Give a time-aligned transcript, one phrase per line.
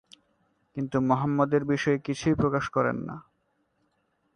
[0.77, 3.15] কিন্তু মোহাম্মদের বিষয়ে কিছুই প্রকাশ করেন না।